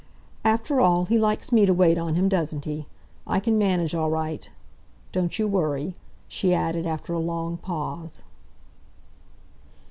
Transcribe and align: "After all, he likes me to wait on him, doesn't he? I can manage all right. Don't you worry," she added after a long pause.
"After 0.43 0.81
all, 0.81 1.05
he 1.05 1.19
likes 1.19 1.51
me 1.51 1.67
to 1.67 1.75
wait 1.75 1.95
on 1.99 2.15
him, 2.15 2.27
doesn't 2.27 2.65
he? 2.65 2.87
I 3.27 3.39
can 3.39 3.59
manage 3.59 3.93
all 3.93 4.09
right. 4.09 4.49
Don't 5.11 5.37
you 5.37 5.47
worry," 5.47 5.95
she 6.27 6.55
added 6.55 6.87
after 6.87 7.13
a 7.13 7.19
long 7.19 7.57
pause. 7.57 8.23